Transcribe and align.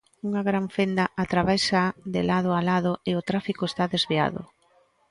Unha 0.27 0.41
gran 0.49 0.65
fenda 0.75 1.05
atravésaa 1.23 1.95
de 2.13 2.21
lado 2.29 2.49
a 2.53 2.61
lado 2.69 2.91
e 3.09 3.11
o 3.19 3.25
tráfico 3.29 3.63
está 3.67 3.83
desviado. 3.95 4.41